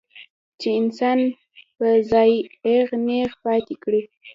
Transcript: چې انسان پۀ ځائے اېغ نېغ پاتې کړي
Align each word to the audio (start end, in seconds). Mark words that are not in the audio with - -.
چې 0.59 0.69
انسان 0.79 1.19
پۀ 1.77 1.87
ځائے 2.09 2.37
اېغ 2.65 2.87
نېغ 3.05 3.29
پاتې 3.43 3.75
کړي 3.83 4.01